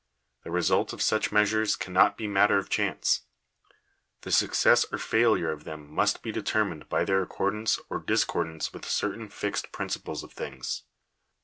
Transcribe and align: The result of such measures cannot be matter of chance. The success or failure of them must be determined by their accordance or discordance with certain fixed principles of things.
The 0.43 0.49
result 0.49 0.93
of 0.93 1.01
such 1.03 1.31
measures 1.31 1.75
cannot 1.75 2.17
be 2.17 2.25
matter 2.25 2.57
of 2.57 2.69
chance. 2.69 3.27
The 4.21 4.31
success 4.31 4.83
or 4.91 4.97
failure 4.97 5.51
of 5.51 5.63
them 5.63 5.87
must 5.93 6.23
be 6.23 6.31
determined 6.31 6.89
by 6.89 7.05
their 7.05 7.21
accordance 7.21 7.77
or 7.87 7.99
discordance 7.99 8.73
with 8.73 8.85
certain 8.89 9.29
fixed 9.29 9.71
principles 9.71 10.23
of 10.23 10.33
things. 10.33 10.85